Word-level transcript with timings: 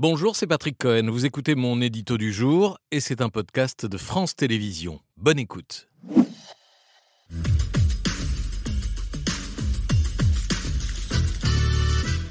Bonjour, 0.00 0.36
c'est 0.36 0.46
Patrick 0.46 0.78
Cohen. 0.78 1.10
Vous 1.10 1.26
écoutez 1.26 1.56
mon 1.56 1.80
édito 1.80 2.18
du 2.18 2.32
jour 2.32 2.78
et 2.92 3.00
c'est 3.00 3.20
un 3.20 3.30
podcast 3.30 3.84
de 3.84 3.98
France 3.98 4.36
Télévisions. 4.36 5.00
Bonne 5.16 5.40
écoute. 5.40 5.88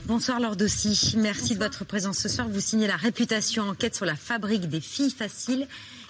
Bonsoir 0.06 0.40
Lord 0.40 0.56
aussi. 0.62 1.16
Merci 1.18 1.56
de 1.56 1.60
votre 1.60 1.84
présence 1.84 2.20
ce 2.20 2.30
soir. 2.30 2.48
Vous 2.48 2.62
signez 2.62 2.88
la 2.88 2.96
réputation 2.96 3.64
enquête 3.64 3.96
sur 3.96 4.06
la 4.06 4.16
fabrique 4.16 4.70
des 4.70 4.80
filles 4.80 5.12
faciles 5.12 5.68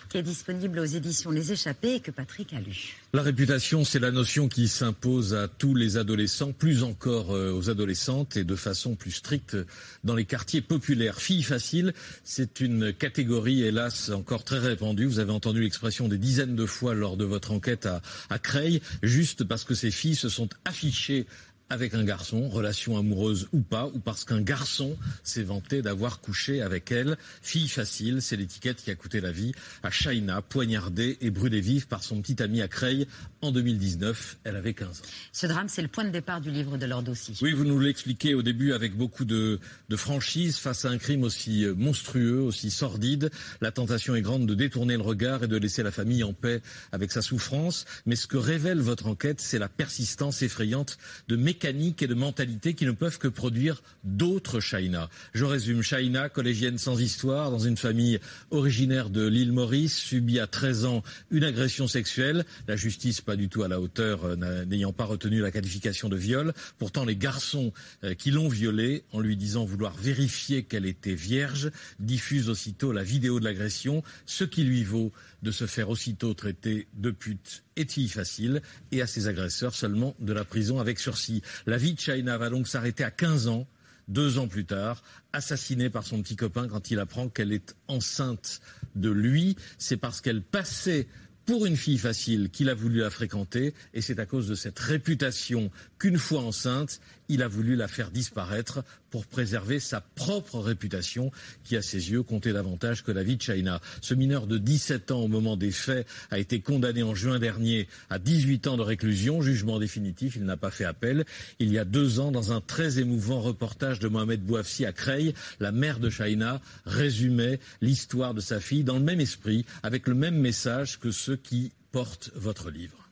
qui 0.10 0.18
est 0.18 0.24
disponible 0.24 0.80
aux 0.80 0.86
éditions 0.86 1.32
Les 1.32 1.52
Échappés 1.52 1.96
et 1.96 2.00
que 2.00 2.12
Patrick 2.12 2.54
a 2.54 2.60
lu. 2.60 2.96
La 3.14 3.22
réputation, 3.22 3.84
c'est 3.84 4.00
la 4.00 4.12
notion 4.12 4.48
qui 4.48 4.68
s'impose 4.68 5.34
à 5.34 5.48
tous 5.48 5.76
les 5.76 5.98
adolescents, 5.98 6.52
plus 6.52 6.84
encore 6.84 7.32
euh, 7.32 7.52
aux 7.52 7.70
adolescentes 7.70 8.38
et 8.38 8.44
de 8.44 8.56
façon 8.56 8.96
plus 8.96 9.12
stricte 9.12 9.58
dans 10.04 10.16
les 10.16 10.26
quartiers 10.26 10.62
populaires. 10.62 11.20
Filles 11.20 11.44
faciles, 11.44 11.94
c'est 12.24 12.60
une 12.60 12.94
catégorie, 12.94 13.64
hélas, 13.64 14.10
encore 14.10 14.44
très 14.44 14.60
répandue. 14.60 15.06
Vous 15.06 15.20
avez 15.20 15.32
entendu 15.32 15.62
l'expression 15.62 16.08
des 16.08 16.18
dizaines 16.18 16.56
de 16.56 16.66
fois 16.66 16.94
lors 16.94 17.18
de 17.18 17.26
votre 17.26 17.52
enquête 17.52 17.86
à, 17.86 18.02
à 18.30 18.40
Creil, 18.40 18.82
juste 19.04 19.44
parce 19.44 19.64
que 19.64 19.76
ces 19.76 19.92
filles 19.92 20.16
se 20.16 20.30
sont 20.30 20.50
affichées 20.66 21.28
avec 21.70 21.94
un 21.94 22.04
garçon, 22.04 22.48
relation 22.48 22.98
amoureuse 22.98 23.50
ou 23.52 23.62
pas, 23.62 23.88
ou 23.88 24.00
parce 24.00 24.24
qu'un 24.24 24.42
garçon 24.42 24.98
s'est 25.24 25.44
vanté 25.44 25.82
d'avoir 25.82 26.22
couché 26.22 26.62
avec 26.62 26.92
elle. 26.92 27.18
Fille 27.42 27.68
facile, 27.68 28.22
c'est 28.22 28.38
l'étiquette 28.38 28.82
qui 28.82 28.90
a 28.90 28.96
coûté 28.96 29.20
la 29.20 29.32
vie 29.32 29.52
à 29.84 29.92
Shaina, 29.92 30.42
poignardée 30.42 31.18
et 31.20 31.30
brûlée 31.30 31.60
vive 31.60 31.88
par 31.88 32.04
son 32.04 32.22
petit 32.22 32.42
ami 32.42 32.62
à 32.62 32.70
Creil 32.70 33.06
en 33.42 33.52
2019. 33.52 34.38
Elle 34.46 34.56
avait 34.56 34.74
15 34.74 34.88
ans. 34.88 35.04
Ce 35.34 35.46
drame, 35.46 35.68
c'est 35.68 35.82
le 35.82 35.90
point 35.90 36.06
de 36.06 36.10
départ 36.10 36.40
du 36.40 36.52
livre 36.52 36.78
de 36.78 36.86
Lord 36.86 37.04
aussi. 37.10 37.38
Oui, 37.42 37.52
vous 37.52 37.66
nous 37.66 37.80
l'expliquez 37.80 38.34
au 38.34 38.44
début 38.44 38.72
avec 38.72 38.96
beaucoup 38.96 39.26
de, 39.26 39.60
de 39.90 39.96
franchise 39.96 40.58
face 40.58 40.86
à 40.86 40.90
un 40.90 40.98
crime 40.98 41.24
aussi 41.24 41.66
euh, 41.66 41.76
monstrueux, 41.76 42.40
aussi 42.40 42.72
sordide. 42.72 43.30
La 43.60 43.72
tentation 43.72 44.16
est 44.16 44.22
grande 44.22 44.46
de 44.46 44.56
détourner 44.56 44.96
le 44.96 45.04
regard 45.04 45.44
et 45.44 45.48
de 45.48 45.58
laisser 45.58 45.84
la 45.84 45.92
famille 45.92 46.24
en 46.24 46.34
paix 46.34 46.62
avec 46.94 47.12
sa 47.12 47.22
souffrance. 47.22 47.86
Mais 48.06 48.16
ce 48.16 48.28
que 48.28 48.38
révèle 48.38 48.80
votre 48.80 49.08
enquête, 49.08 49.42
c'est 49.42 49.60
la 49.60 49.68
persistance 49.68 50.42
effrayante 50.42 50.98
de 51.28 51.36
mécanismes 51.36 51.57
mécaniques 51.58 52.04
et 52.04 52.08
de 52.08 52.14
mentalité 52.14 52.76
qui 52.76 52.86
ne 52.86 52.92
peuvent 52.92 53.18
que 53.18 53.28
produire 53.28 53.82
d'autres 54.04 54.60
Shaina. 54.60 55.10
Je 55.34 55.44
résume. 55.44 55.82
Shaina, 55.82 56.30
collégienne 56.30 56.78
sans 56.78 57.02
histoire, 57.02 57.50
dans 57.50 57.58
une 57.58 57.78
famille 57.78 58.20
originaire 58.52 59.10
de 59.10 59.26
l'île 59.26 59.52
Maurice, 59.52 59.98
subit 59.98 60.40
à 60.40 60.46
13 60.46 60.86
ans 60.86 61.04
une 61.32 61.44
agression 61.44 61.88
sexuelle. 61.88 62.46
La 62.68 62.76
justice 62.76 63.22
pas 63.22 63.36
du 63.36 63.50
tout 63.50 63.64
à 63.64 63.68
la 63.68 63.82
hauteur, 63.82 64.24
euh, 64.26 64.66
n'ayant 64.66 64.94
pas 64.94 65.06
retenu 65.06 65.42
la 65.42 65.50
qualification 65.50 66.10
de 66.10 66.16
viol. 66.16 66.54
Pourtant, 66.78 67.06
les 67.06 67.16
garçons 67.16 67.74
euh, 68.04 68.14
qui 68.14 68.30
l'ont 68.30 68.50
violée, 68.50 69.04
en 69.12 69.20
lui 69.20 69.36
disant 69.36 69.66
vouloir 69.66 69.96
vérifier 69.98 70.62
qu'elle 70.62 70.86
était 70.86 71.16
vierge, 71.16 71.72
diffusent 72.00 72.50
aussitôt 72.50 72.92
la 72.92 73.04
vidéo 73.04 73.40
de 73.40 73.46
l'agression, 73.46 74.04
ce 74.28 74.44
qui 74.44 74.64
lui 74.64 74.84
vaut 74.84 75.12
de 75.42 75.50
se 75.50 75.66
faire 75.66 75.90
aussitôt 75.90 76.36
traiter 76.36 76.88
de 76.94 77.10
pute 77.10 77.64
et 77.78 78.08
facile, 78.08 78.62
et 78.92 79.02
à 79.02 79.08
ses 79.08 79.28
agresseurs 79.28 79.76
seulement 79.76 80.16
de 80.20 80.34
la 80.34 80.44
prison 80.44 80.80
avec 80.80 81.00
sursis. 81.00 81.42
La 81.66 81.78
vie 81.78 81.94
de 81.94 82.00
China 82.00 82.38
va 82.38 82.50
donc 82.50 82.68
s'arrêter 82.68 83.04
à 83.04 83.12
15 83.12 83.48
ans, 83.48 83.68
deux 84.08 84.38
ans 84.38 84.48
plus 84.48 84.66
tard, 84.66 85.04
assassinée 85.34 85.90
par 85.90 86.06
son 86.06 86.22
petit 86.22 86.36
copain 86.36 86.68
quand 86.68 86.92
il 86.92 87.00
apprend 87.00 87.30
qu'elle 87.30 87.52
est 87.52 87.76
enceinte 87.88 88.62
de 88.96 89.10
lui. 89.10 89.56
C'est 89.78 89.98
parce 89.98 90.22
qu'elle 90.22 90.42
passait 90.42 91.08
pour 91.48 91.66
une 91.66 91.78
fille 91.78 91.98
facile 91.98 92.50
qu'il 92.50 92.70
a 92.70 92.74
voulu 92.74 93.00
la 93.00 93.10
fréquenter, 93.10 93.74
et 93.94 94.02
c'est 94.02 94.20
à 94.20 94.26
cause 94.26 94.50
de 94.50 94.56
cette 94.56 94.78
réputation 94.78 95.72
qu'une 95.98 96.18
fois 96.18 96.42
enceinte, 96.42 97.00
il 97.30 97.42
a 97.42 97.48
voulu 97.48 97.78
la 97.78 97.88
faire 97.88 98.12
disparaître 98.12 98.84
pour 99.10 99.26
préserver 99.26 99.80
sa 99.80 100.02
propre 100.02 100.60
réputation 100.60 101.32
qui, 101.64 101.76
à 101.76 101.82
ses 101.82 102.12
yeux, 102.12 102.24
comptait 102.24 102.54
davantage 102.54 103.04
que 103.04 103.12
la 103.12 103.24
vie 103.24 103.38
de 103.38 103.42
China. 103.42 103.82
Ce 104.02 104.14
mineur 104.14 104.48
de 104.48 104.58
17 104.58 105.12
ans 105.12 105.22
au 105.22 105.28
moment 105.28 105.58
des 105.58 105.72
faits 105.72 106.08
a 106.32 106.40
été 106.40 106.60
condamné 106.62 107.04
en 107.04 107.16
juin 107.16 107.40
dernier 107.40 107.88
à 108.10 108.20
18 108.20 108.68
ans 108.68 108.78
de 108.78 108.84
réclusion, 108.84 109.42
jugement 109.42 109.80
définitif, 109.80 110.36
il 110.36 110.44
n'a 110.44 110.58
pas 110.58 110.72
fait 110.72 110.86
appel. 110.86 111.26
Il 111.60 111.72
y 111.72 111.78
a 111.78 111.86
deux 111.86 112.20
ans, 112.20 112.32
dans 112.32 112.52
un 112.52 112.62
très 112.62 113.00
émouvant 113.00 113.40
reportage 113.40 114.00
de 114.00 114.08
Mohamed 114.08 114.42
Bouafsi 114.42 114.86
à 114.86 114.92
Creil, 114.92 115.34
la 115.60 115.72
mère 115.72 116.00
de 116.00 116.10
China 116.10 116.62
résumait 116.86 117.60
l'histoire 117.82 118.34
de 118.34 118.42
sa 118.42 118.60
fille 118.60 118.84
dans 118.84 118.98
le 118.98 119.04
même 119.04 119.22
esprit, 119.22 119.66
avec 119.84 120.08
le 120.08 120.14
même 120.14 120.38
message 120.38 121.00
que 121.00 121.12
ceux 121.12 121.36
qui 121.36 121.72
portent 121.92 122.32
votre 122.36 122.70
livre. 122.70 123.10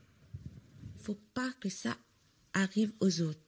Il 0.95 0.99
ne 0.99 1.03
faut 1.03 1.21
pas 1.33 1.51
que 1.59 1.69
ça 1.69 1.95
arrive 2.53 2.91
aux 2.99 3.21
autres. 3.21 3.44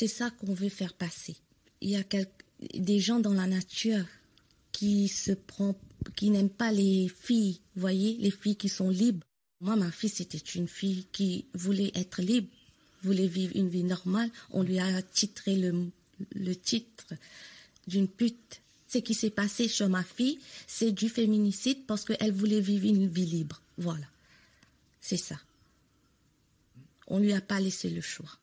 C'est 0.00 0.08
ça 0.08 0.30
qu'on 0.30 0.54
veut 0.54 0.70
faire 0.70 0.94
passer. 0.94 1.36
Il 1.82 1.90
y 1.90 1.96
a 1.96 2.04
des 2.72 3.00
gens 3.00 3.20
dans 3.20 3.34
la 3.34 3.46
nature 3.46 4.06
qui 4.72 5.12
n'aiment 6.22 6.48
pas 6.48 6.72
les 6.72 7.10
filles, 7.10 7.60
voyez, 7.76 8.16
les 8.16 8.30
filles 8.30 8.56
qui 8.56 8.70
sont 8.70 8.88
libres. 8.88 9.26
Moi, 9.60 9.76
ma 9.76 9.90
fille, 9.90 10.08
c'était 10.08 10.38
une 10.38 10.68
fille 10.68 11.04
qui 11.12 11.44
voulait 11.52 11.92
être 11.94 12.22
libre, 12.22 12.48
voulait 13.02 13.26
vivre 13.26 13.52
une 13.54 13.68
vie 13.68 13.84
normale. 13.84 14.30
On 14.52 14.62
lui 14.62 14.78
a 14.78 15.02
titré 15.02 15.56
le, 15.56 16.56
titre 16.56 17.12
d'une 17.86 18.08
pute. 18.08 18.62
Ce 18.88 18.96
qui 18.96 19.12
s'est 19.12 19.28
passé 19.28 19.68
chez 19.68 19.86
ma 19.86 20.02
fille, 20.02 20.38
c'est 20.66 20.92
du 20.92 21.10
féminicide 21.10 21.84
parce 21.86 22.06
qu'elle 22.06 22.32
voulait 22.32 22.62
vivre 22.62 22.86
une 22.86 23.06
vie 23.06 23.26
libre. 23.26 23.60
Voilà. 23.76 24.06
C'est 25.02 25.18
ça. 25.18 25.38
On 27.06 27.18
lui 27.18 27.34
a 27.34 27.42
pas 27.42 27.60
laissé 27.60 27.90
le 27.90 28.00
choix. 28.00 28.40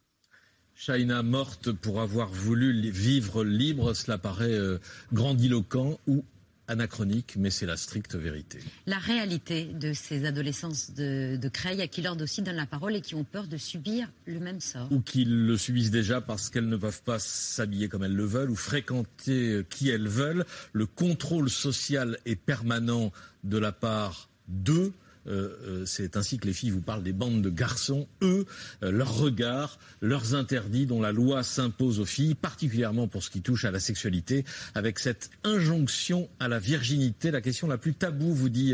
Shaina 0.79 1.23
morte 1.23 1.71
pour 1.71 2.01
avoir 2.01 2.29
voulu 2.29 2.91
vivre 2.91 3.43
libre, 3.43 3.95
cela 3.95 4.19
paraît 4.19 4.51
euh, 4.53 4.77
grandiloquent 5.11 5.99
ou 6.05 6.23
anachronique, 6.67 7.33
mais 7.35 7.49
c'est 7.49 7.65
la 7.65 7.77
stricte 7.77 8.15
vérité. 8.15 8.59
La 8.85 8.99
réalité 8.99 9.65
de 9.65 9.93
ces 9.93 10.25
adolescents 10.25 10.71
de, 10.95 11.35
de 11.35 11.49
Creil 11.49 11.81
à 11.81 11.87
qui 11.87 12.03
l'ordre 12.03 12.23
aussi 12.23 12.43
donne 12.43 12.57
la 12.57 12.67
parole 12.67 12.95
et 12.95 13.01
qui 13.01 13.15
ont 13.15 13.23
peur 13.23 13.47
de 13.47 13.57
subir 13.57 14.07
le 14.27 14.39
même 14.39 14.61
sort. 14.61 14.87
Ou 14.91 15.01
qui 15.01 15.25
le 15.25 15.57
subissent 15.57 15.89
déjà 15.89 16.21
parce 16.21 16.51
qu'elles 16.51 16.69
ne 16.69 16.77
peuvent 16.77 17.01
pas 17.01 17.17
s'habiller 17.17 17.87
comme 17.87 18.03
elles 18.03 18.15
le 18.15 18.25
veulent 18.25 18.51
ou 18.51 18.55
fréquenter 18.55 19.53
euh, 19.53 19.65
qui 19.67 19.89
elles 19.89 20.07
veulent. 20.07 20.45
Le 20.73 20.85
contrôle 20.85 21.49
social 21.49 22.19
est 22.25 22.35
permanent 22.35 23.11
de 23.43 23.57
la 23.57 23.71
part 23.71 24.29
d'eux 24.47 24.93
euh, 25.27 25.57
euh, 25.65 25.85
c'est 25.85 26.17
ainsi 26.17 26.37
que 26.37 26.47
les 26.47 26.53
filles 26.53 26.69
vous 26.69 26.81
parlent 26.81 27.03
des 27.03 27.13
bandes 27.13 27.41
de 27.41 27.49
garçons. 27.49 28.07
Eux, 28.21 28.45
euh, 28.83 28.91
leurs 28.91 29.17
regards, 29.17 29.79
leurs 30.01 30.35
interdits 30.35 30.85
dont 30.85 31.01
la 31.01 31.11
loi 31.11 31.43
s'impose 31.43 31.99
aux 31.99 32.05
filles, 32.05 32.35
particulièrement 32.35 33.07
pour 33.07 33.23
ce 33.23 33.29
qui 33.29 33.41
touche 33.41 33.65
à 33.65 33.71
la 33.71 33.79
sexualité, 33.79 34.45
avec 34.75 34.99
cette 34.99 35.29
injonction 35.43 36.29
à 36.39 36.47
la 36.47 36.59
virginité, 36.59 37.31
la 37.31 37.41
question 37.41 37.67
la 37.67 37.77
plus 37.77 37.93
taboue, 37.93 38.33
vous 38.33 38.49
dit 38.49 38.73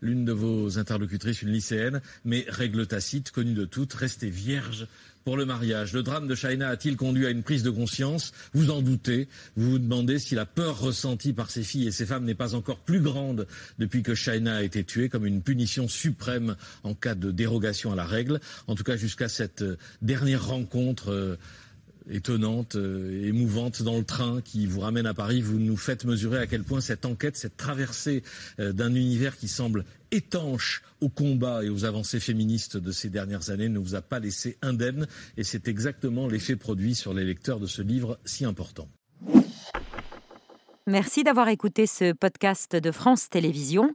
l'une 0.00 0.24
de 0.24 0.32
vos 0.32 0.78
interlocutrices, 0.78 1.42
une 1.42 1.50
lycéenne, 1.50 2.00
mais 2.24 2.44
règle 2.48 2.86
tacite, 2.86 3.30
connue 3.30 3.54
de 3.54 3.64
toutes, 3.64 3.92
restez 3.94 4.30
vierge 4.30 4.86
pour 5.24 5.36
le 5.36 5.44
mariage. 5.46 5.92
Le 5.92 6.02
drame 6.02 6.28
de 6.28 6.34
China 6.34 6.68
a-t-il 6.68 6.96
conduit 6.96 7.26
à 7.26 7.30
une 7.30 7.42
prise 7.42 7.62
de 7.62 7.70
conscience? 7.70 8.32
Vous 8.52 8.70
en 8.70 8.82
doutez. 8.82 9.28
Vous 9.56 9.72
vous 9.72 9.78
demandez 9.78 10.18
si 10.18 10.34
la 10.34 10.46
peur 10.46 10.78
ressentie 10.80 11.32
par 11.32 11.50
ces 11.50 11.62
filles 11.62 11.88
et 11.88 11.92
ces 11.92 12.06
femmes 12.06 12.24
n'est 12.24 12.34
pas 12.34 12.54
encore 12.54 12.78
plus 12.78 13.00
grande 13.00 13.46
depuis 13.78 14.02
que 14.02 14.14
China 14.14 14.56
a 14.56 14.62
été 14.62 14.84
tuée 14.84 15.08
comme 15.08 15.26
une 15.26 15.42
punition 15.42 15.88
suprême 15.88 16.56
en 16.82 16.94
cas 16.94 17.14
de 17.14 17.30
dérogation 17.30 17.92
à 17.92 17.96
la 17.96 18.04
règle. 18.04 18.40
En 18.66 18.74
tout 18.74 18.84
cas, 18.84 18.96
jusqu'à 18.96 19.28
cette 19.28 19.62
euh, 19.62 19.78
dernière 20.02 20.46
rencontre. 20.46 21.38
Étonnante, 22.10 22.76
euh, 22.76 23.26
émouvante 23.26 23.82
dans 23.82 23.96
le 23.96 24.04
train 24.04 24.42
qui 24.42 24.66
vous 24.66 24.80
ramène 24.80 25.06
à 25.06 25.14
Paris. 25.14 25.40
Vous 25.40 25.58
nous 25.58 25.76
faites 25.76 26.04
mesurer 26.04 26.38
à 26.38 26.46
quel 26.46 26.62
point 26.62 26.80
cette 26.80 27.06
enquête, 27.06 27.36
cette 27.36 27.56
traversée 27.56 28.22
euh, 28.60 28.72
d'un 28.72 28.94
univers 28.94 29.36
qui 29.36 29.48
semble 29.48 29.84
étanche 30.10 30.82
au 31.00 31.08
combat 31.08 31.64
et 31.64 31.70
aux 31.70 31.84
avancées 31.84 32.20
féministes 32.20 32.76
de 32.76 32.92
ces 32.92 33.08
dernières 33.08 33.50
années 33.50 33.68
ne 33.68 33.78
vous 33.78 33.94
a 33.94 34.02
pas 34.02 34.18
laissé 34.18 34.58
indemne. 34.60 35.06
Et 35.36 35.44
c'est 35.44 35.66
exactement 35.66 36.28
l'effet 36.28 36.56
produit 36.56 36.94
sur 36.94 37.14
les 37.14 37.24
lecteurs 37.24 37.58
de 37.58 37.66
ce 37.66 37.82
livre 37.82 38.18
si 38.24 38.44
important. 38.44 38.88
Merci 40.86 41.24
d'avoir 41.24 41.48
écouté 41.48 41.86
ce 41.86 42.12
podcast 42.12 42.76
de 42.76 42.90
France 42.90 43.30
Télévisions. 43.30 43.94